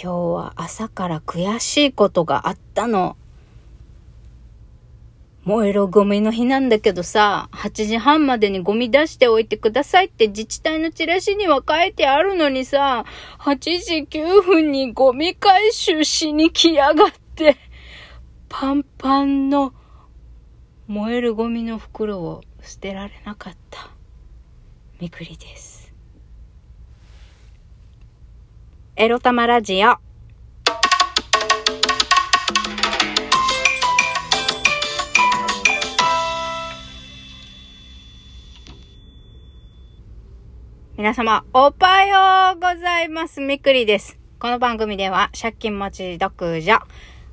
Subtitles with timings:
[0.00, 3.16] 今日は朝から悔しいことがあったの。
[5.42, 13.06] 燃えろゴミの日なんだけどさ、8時半までにゴミ出しておいてくださいって自治体のチラシには書いてあるのにさ、
[13.40, 17.56] 8時9分にゴミ回収しに来やがって、
[18.48, 19.74] パンパンの
[20.86, 23.90] 燃えるゴミの袋を捨てられなかった。
[25.00, 25.77] みくりです。
[29.00, 29.94] エロ玉ラジオ。
[40.96, 43.40] 皆様、おはようございます。
[43.40, 44.18] みくりです。
[44.40, 46.80] この番組では、借金持ち独女。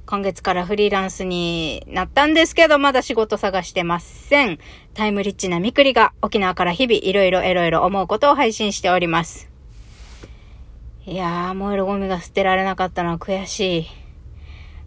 [0.05, 4.59] 今月からフリーランスになったんですけど、まだ仕事探してません。
[4.93, 9.54] タイムリッチなみくりが沖縄から日々いろいろいろいろ思うことを配信しております。
[11.07, 13.87] いやー、燃えるゴミが捨てられなかったのは悔しい。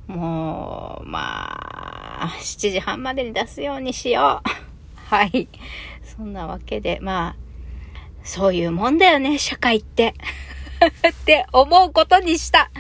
[0.09, 4.51] もう、まあ、7時半までに出すようにしよう。
[5.15, 5.47] はい。
[6.03, 7.37] そんなわけで、まあ、
[8.25, 10.15] そういうもんだよね、社会って。
[11.09, 12.73] って思うことにした。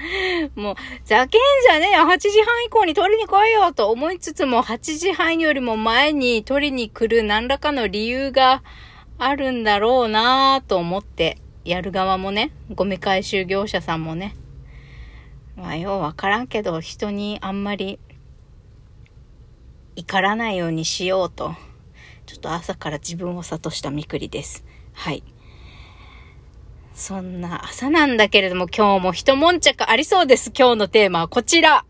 [0.56, 2.06] もう、ざけんじゃねえよ。
[2.06, 8.64] 8時半以降に取りに来いよと思いつつも、8時半よりも前に取りに来る何らかの理由が
[9.16, 14.34] あるんだろうなぁと思って、やる側もね、ゴミ回収業者さんもね。
[15.54, 17.98] まあ、ようわからんけど、人にあんまり
[19.94, 21.54] 怒らないようにしようと、
[22.24, 24.64] ちょっと朝から自分を諭したみくりです。
[24.94, 25.22] はい。
[26.94, 30.52] そんな朝なんだけれども今日も一悶着ありそうです。
[30.56, 31.84] 今日のテーマはこちら。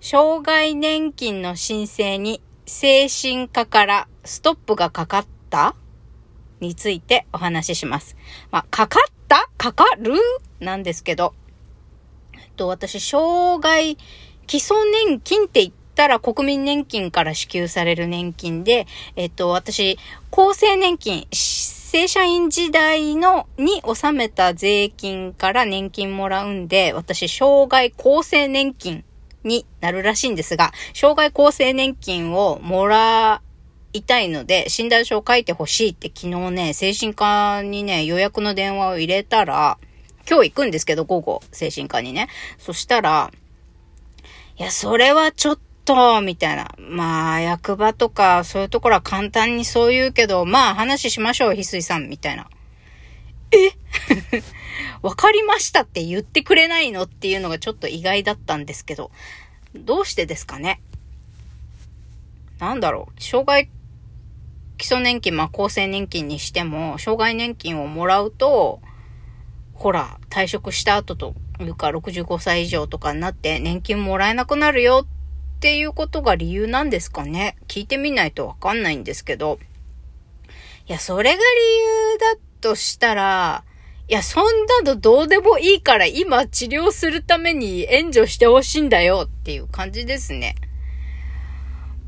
[0.00, 5.74] 障害年金の申請に精神科からストップがかかった
[6.60, 8.16] についてお話しします。
[8.50, 9.48] まあ、かかった？
[9.56, 10.14] かかる？
[10.60, 11.34] なんですけど、
[12.34, 13.96] えっと、私、障害
[14.46, 18.86] 基礎年金って言ったら国民年金から支給される年金で、
[19.16, 19.98] えっと、私、
[20.30, 29.04] 厚生年金、正社員時代の、に納めた税金から年金もらうんで、私、障害厚生年金
[29.44, 33.40] になるらしいんですが、障害厚生年金をもら
[33.92, 39.78] いたいので、診断書を書いてほしいって昨日ね、精神科にね、予約の電話を入れたら、
[40.28, 42.28] 今日行くんですけど、午後、精神科にね。
[42.58, 43.32] そしたら、
[44.58, 46.74] いや、それはちょっと、みたいな。
[46.78, 52.50] まあ、役場とか、そういうところは簡単にそう言うけど、まあ、話しましょう、翡翠さん、みたいな。
[53.52, 53.70] え？
[55.00, 59.10] わかりましたって言ってくれないのっていうのがちょっと意外だったんですけど、
[59.74, 60.82] どうしてですかね？
[62.58, 63.70] なんだろう、障害
[64.78, 68.80] 基礎年金、まあ、厚生年金にしても、障害年金をもらうと、
[69.74, 79.58] ほら、退職した後というか、65歳以上とかになって年金もらえなくなるよっていうことが理由なんですかね聞いてみないとわかんないんですけど。
[80.86, 83.64] いや、それが理由だとしたら、
[84.08, 84.44] いや、そん
[84.84, 90.54] なのどうでもいいから今治療するために援助してほしいんだよっていう感じですね。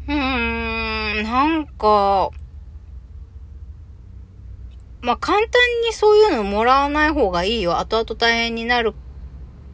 [0.08, 2.30] うーん、なんか、
[5.02, 5.48] まあ、簡単
[5.86, 7.78] にそういうのもらわない方がいいよ。
[7.78, 8.94] 後々大変になる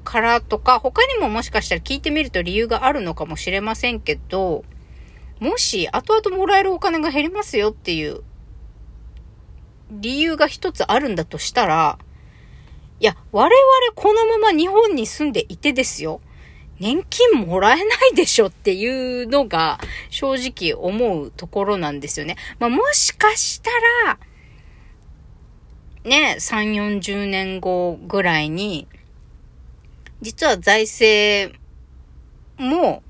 [0.04, 4.64] からとか、他にももしかしたら聞いてみると理由があるのかもしれませんけど、
[5.40, 8.22] もし後々もらえるお金が減りますよっていう
[9.90, 11.98] 理由が一つあるんだとしたら、
[13.00, 13.52] いや、我々
[13.94, 16.20] このまま日本に住んでいてですよ。
[16.78, 19.78] 年金もらえないでしょっていうのが
[20.10, 22.36] 正直思うところなんですよね。
[22.58, 23.70] まあ、もしかした
[24.06, 24.18] ら、
[26.06, 28.86] ね、3、40年後ぐらいに、
[30.22, 31.52] 実は財政
[32.58, 33.02] も、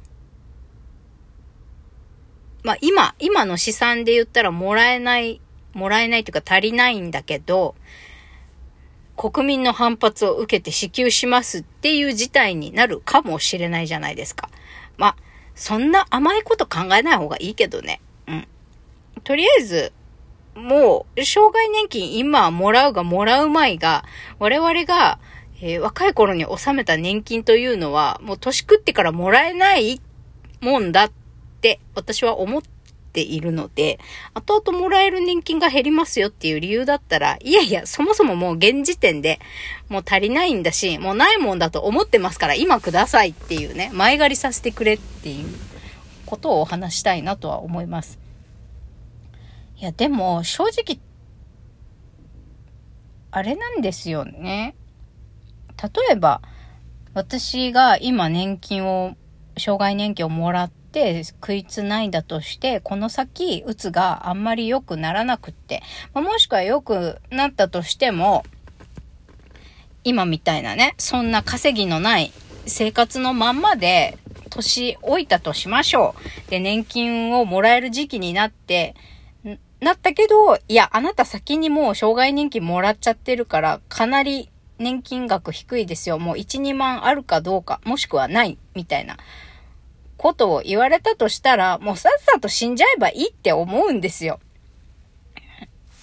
[2.64, 5.42] まあ今、今の試算で言ったらもらえない、
[5.74, 7.74] もらえないというか足りないんだけど、
[9.14, 14.48] 国民の反発を受けて支給しますっていう事態になるかもしれないじゃないですか。
[14.96, 15.16] まあ、
[15.54, 18.00] そんな甘いこと考えない方がいいけどね。
[18.26, 18.48] うん。
[19.22, 19.92] とりあえず、
[20.56, 24.04] もう、障害年金今はもらうがもらうまいが、
[24.38, 25.18] 我々が
[25.60, 30.00] えー、若い頃に納めた年金というのは、もう年食ってからもらえない
[30.60, 31.12] もんだっ
[31.60, 32.62] て私は思っ
[33.12, 33.98] ているので、
[34.34, 39.40] 後々もらえる年金が減りますよっていう理由だったら、いやいや、そもそももう現時点で
[39.88, 45.46] もう足りないんだし、もうないもんだと思ってますから今くださいっていうね、前借りさせてくれっていう
[46.26, 48.25] ことをお話したいなとは思います。
[49.78, 50.98] いや、でも正直、
[53.30, 54.74] あれなんですよね。
[55.82, 56.40] 例えば、
[57.12, 59.16] 私が今年金を、
[59.58, 65.82] 障害年金をもらって食いつないだとして、この先、うつがあんまり良くならなくって、
[66.14, 68.44] ま、もしくは良くなったとしても、
[70.04, 72.32] 今みたいなね、そんな稼ぎのない
[72.64, 74.16] 生活のまんまで、
[74.48, 76.14] 年老いたとしましょ
[76.46, 76.50] う。
[76.50, 78.94] で、年金をもらえる時期になって、
[79.80, 86.18] なったけど、いや、あなた先にもう障害年金もらっちゃってるから、かなり年金額低いですよ。
[86.18, 89.16] もう1、2万あるかどうか、もしくはない、みたいな
[90.16, 94.40] ことを言われたとしたら、もうさっさと死んじゃえばいいって思うんですよ。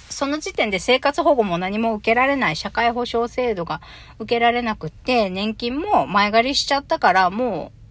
[0.09, 3.81] その時点で生活保護も何も受けられない社会保障制度が
[4.19, 7.82] 受けられなくって、年金も前借りしちゃったから、もう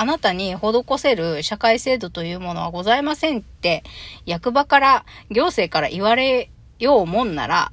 [0.00, 3.84] あなたに施せる社会制度というものはございませんって、
[4.24, 7.70] 役場から、行政から言われようもんなら、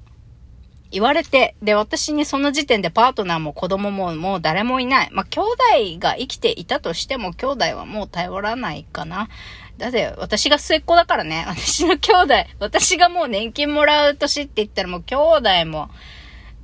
[0.92, 5.10] 言われて、で、私にその時点でパートナーも子供ももう誰もいない。
[5.14, 5.56] まあ、兄弟
[6.00, 9.30] が生きていたとしても、兄弟はもう頼らないかな。
[9.78, 11.46] だって、私が末っ子だからね。
[11.48, 15.90] 私の兄弟、私がもう年金もらう年って言ったらもう兄弟も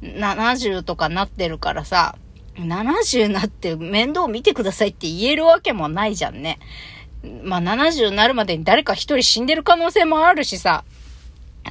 [0.01, 2.18] 70とかなってるからさ、
[2.55, 6.59] 70になって面倒見てくださいって言えるわけもないじゃんね。
[7.44, 10.83] まあ70になるまでに誰か一人死んでる可能性もあるしさ。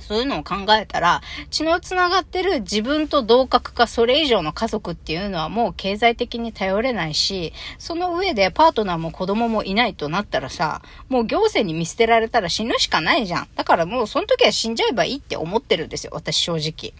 [0.01, 1.21] そういうのを考えたら、
[1.51, 10.81] 血の繋がってる自分と同格かそれ以上の家族っていうのはもう経済的に頼れないし、その上でパートナーも子供もいないとなったらさ、
[11.11, 13.49] もう行政に見捨てられたら死ぬしかないじゃん。
[13.55, 16.95] だからもうその時は死んじゃえばいいって思ってるんですよ、私正直。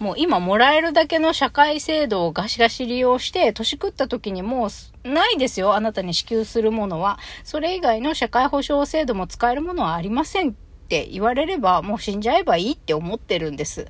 [0.00, 4.68] もう今もらえるだけの社会制度をガシガシ利用して、年食った時にも
[5.04, 5.74] うないですよ。
[5.74, 7.18] あなたに支給するものは。
[7.44, 10.54] それ以外の社会保障制度も使えるものはありませんっ
[10.88, 13.88] て言われれば、もう死んじゃえばいいって思ってるんです。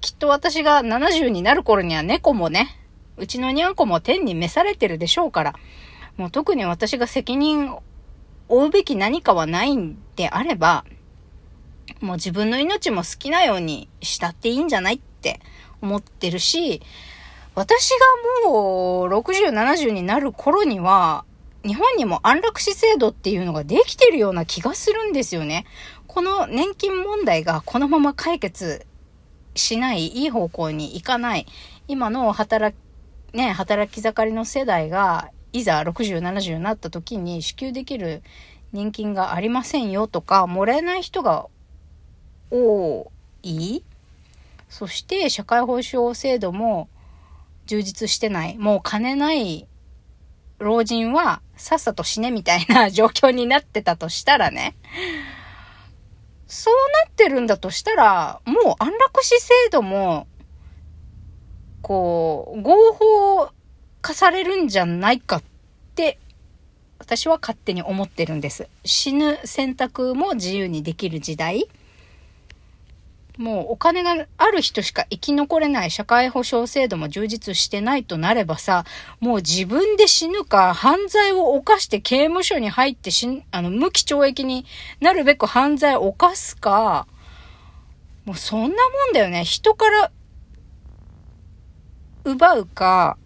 [0.00, 2.68] きっと私が70になる頃には猫もね、
[3.16, 5.54] うちのにゃんこも天に召されてるでしょうから、
[6.16, 7.84] もう特に私が責任を
[8.48, 10.84] 負うべき何かはないんであれば、
[12.00, 15.40] もう自分の命も好きなようにしたっていいんじゃないって
[15.80, 16.82] 思ってるし、
[17.54, 17.90] 私
[18.44, 21.24] がもう60、70になる頃には、
[21.66, 25.64] 日本にも安楽死制度っていうのができてるような気がするんですよね。
[26.06, 28.86] この年金問題がこのまま解決
[29.54, 31.46] しない、いい方向に行かない、
[31.88, 32.76] 今の働
[33.32, 38.22] き、ね、働き盛りの世代が、いざ60、70になった時に支給できる
[38.72, 41.46] 年金がありませんよとか、もらえない人が
[42.50, 43.10] 多
[43.42, 43.82] い？
[44.68, 46.88] そして社会保障制度も
[47.66, 48.58] 充実してない。
[48.58, 49.66] もう金ない
[50.58, 54.74] 老人はさっさと死ねみたいな 状況になってたとしたらね。
[56.48, 56.74] そう
[57.06, 60.28] なってるんだとしたら、もう安楽死制度も、
[61.82, 63.50] こう、合法
[64.00, 65.42] 化されるんじゃないかっ
[65.96, 66.18] て、
[66.98, 68.68] 私は勝手に思ってるんです。
[68.84, 71.66] 死ぬ選択も自由にできる時代。
[73.36, 78.84] もうお金がある人しか生き残れない社会保障制度も充実してないとなればさ、
[79.20, 84.64] もう自分で死ぬか、犯罪を犯して刑務所に入って死あの、無期懲役に
[85.00, 87.06] なるべく犯罪を犯すか、
[88.24, 88.74] もうそんなも
[89.10, 89.44] んだよね。
[89.44, 90.10] 人から
[92.24, 93.18] 奪うか、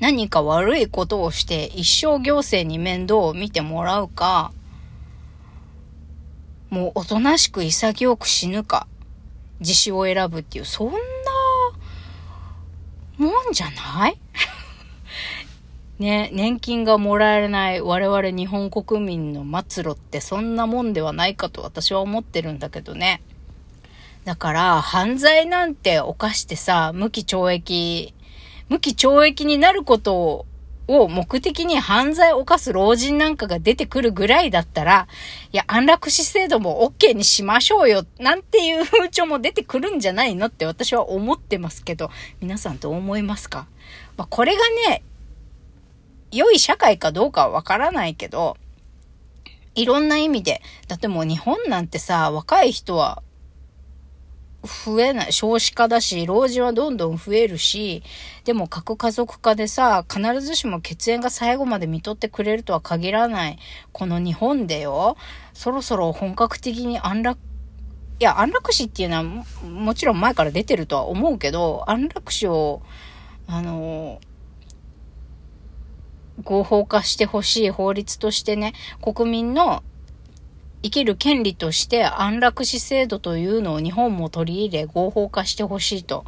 [0.00, 4.52] 何か悪いことをして一生行政に面倒を見てもらうか、
[6.74, 8.88] もうおとなしく潔く死ぬか、
[9.60, 10.98] 自死を選ぶっていう、そんな
[13.16, 14.18] もんじゃない？
[16.02, 17.80] ね、年金がもらえない。
[17.80, 20.20] 我々日本国民の末路って。
[20.20, 23.22] そんなもんではないかと私は思ってるんだけどね。
[24.24, 28.14] だから、犯罪なんて犯してさ、無期懲役、
[28.68, 30.46] 無期懲役になることを
[30.86, 35.08] を目的に犯罪を犯す老人なんかが出てくるぐらいだったら、
[35.52, 42.10] いや、安楽死制度も OK にしましょうよ、なんていう風潮も出てくるんじゃないのって私は思ってますけど、
[42.40, 43.66] 皆さんどう思いますか？
[44.16, 45.02] まあ、これがね、
[46.30, 48.56] 良い社会かどうかはわからないけど、
[49.74, 53.23] いろんな意味で、だってもう日本なんてさ、若い人は
[54.64, 55.32] 増えない。
[55.32, 58.02] 少子化だし、老人はどんどん増えるし、
[58.44, 63.58] でも核家族化でさ、必ずしも血縁が最後まで見とってくれるとは限らない。
[63.92, 65.16] この日本でよ、
[65.52, 67.38] そろそろ本格的に安楽、
[68.20, 72.82] いや、安楽死っていうのはももちろん前から出てるとは思うけど、安楽死を、
[73.46, 74.20] あの、
[76.42, 79.84] 合法化してほしい法律としてね、国民の
[80.84, 86.26] 生きる権利として安楽死制度というのを日本も取り入れ合法化してほしいと。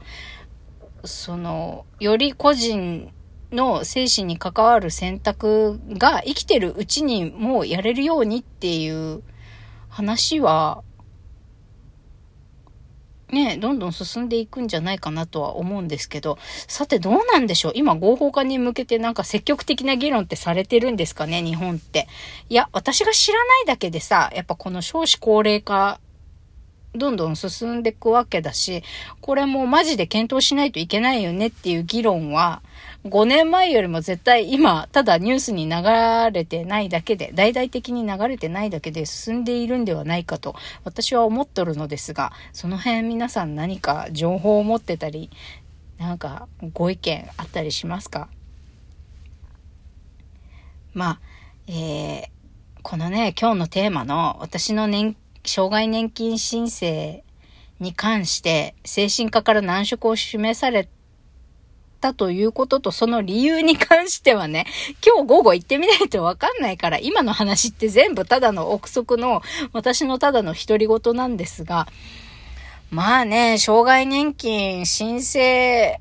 [1.05, 3.13] その、より個人
[3.53, 9.23] の精神に関わる選択が生きてるうちにもうやれるようにっていう
[9.91, 10.83] 話は、
[13.31, 17.73] ね、どんどん進んでいくんじゃないかなとは思うんですけど、さてどうなんでしょう？
[17.75, 21.43] 今合法化に向けてなんか積極的な議論ってされてるんですかね？
[21.43, 22.07] 日本って。
[22.49, 25.99] いや、私が知らないだけでさ、やっぱこの少子高齢化
[26.95, 28.83] どんどん進んでいくわけだし、
[29.21, 32.63] これもマジで検討しないといけないよねっていう議論は、
[33.07, 35.83] 5年前よりも絶対今、ただニュースに流
[36.33, 45.31] れてないだけで、大々的に流れてないだけで進んでいるんではないかと、私は思っとるのですが、その辺皆さん何か情報を持ってたり、
[45.99, 48.29] なんかご意見あったりしますか？
[50.93, 51.21] まあ、
[51.69, 52.29] えー、
[52.83, 57.23] このね、今日のテーマの私の年障害年金申請
[57.79, 60.89] に関して精神科から難色を示され
[62.07, 64.67] たということとその理由に関してはね、
[65.05, 71.89] 今日午後行ってみないとわかんないから、今の話って全部ただの憶測の私のただの独り言なんですが、
[72.91, 76.01] まあね、障害年金申請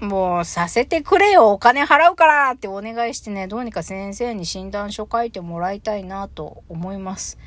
[0.00, 7.38] もうさせてくれよ、お金払うからってお願いしてね、どうにか先生に診断書書いてもらいたいなと思います。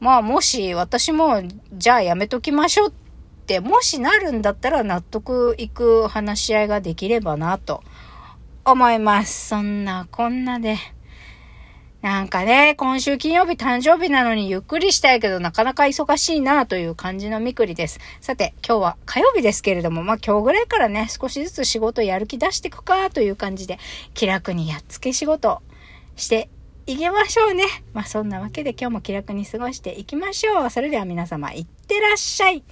[0.00, 1.42] まあもし私も
[1.72, 3.07] じゃあやめときましょうって
[3.60, 7.82] もしなるんだったら納得いく話し合いができればなと
[8.64, 9.48] 思います。
[9.48, 10.76] そんなこんなで。
[12.00, 17.98] なんかね、今週金曜日誕生日なのにゆっくりしたいけどなかなか忙しいなという感じのみくりです。
[18.20, 23.78] さて、今日は火曜日ですけれども、まあ今日ぐらいからね、少しずつ仕事やる気出していくかという感じで、
[24.14, 25.60] 気楽にやっつけ仕事
[26.14, 26.48] して
[26.86, 27.64] 行きましょうね。
[27.92, 30.70] まあそんなわけで今日も気楽に過ごしていきましょう。
[30.70, 32.62] それでは皆様、いってらっしゃい。